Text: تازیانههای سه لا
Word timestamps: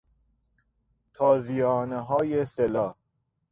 تازیانههای 1.13 2.45
سه 2.45 2.67
لا 2.67 2.95